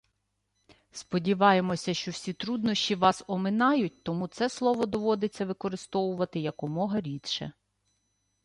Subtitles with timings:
[0.91, 7.53] Сподіваємося, що всі труднощі вас оминають, тому це слово доводиться використовувати якомога рідше.